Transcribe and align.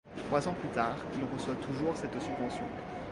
Trois 0.17 0.47
ans 0.47 0.55
plus 0.55 0.69
tard, 0.69 0.95
il 1.15 1.23
reçoit 1.25 1.53
toujours 1.63 1.95
cette 1.95 2.19
subvention. 2.19 2.65